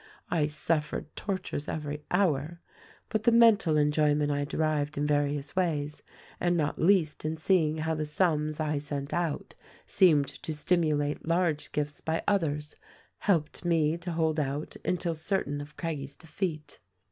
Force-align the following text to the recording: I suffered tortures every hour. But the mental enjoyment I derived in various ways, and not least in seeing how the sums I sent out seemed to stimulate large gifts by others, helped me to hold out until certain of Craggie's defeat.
I 0.31 0.47
suffered 0.47 1.15
tortures 1.15 1.67
every 1.67 2.03
hour. 2.09 2.59
But 3.09 3.21
the 3.25 3.31
mental 3.31 3.77
enjoyment 3.77 4.31
I 4.31 4.45
derived 4.45 4.97
in 4.97 5.05
various 5.05 5.55
ways, 5.55 6.01
and 6.39 6.57
not 6.57 6.81
least 6.81 7.23
in 7.23 7.37
seeing 7.37 7.77
how 7.77 7.93
the 7.93 8.07
sums 8.07 8.59
I 8.59 8.79
sent 8.79 9.13
out 9.13 9.53
seemed 9.85 10.29
to 10.29 10.53
stimulate 10.53 11.27
large 11.27 11.71
gifts 11.71 12.01
by 12.01 12.23
others, 12.27 12.75
helped 13.19 13.63
me 13.63 13.95
to 13.99 14.13
hold 14.13 14.39
out 14.39 14.75
until 14.83 15.13
certain 15.13 15.61
of 15.61 15.77
Craggie's 15.77 16.15
defeat. 16.15 16.79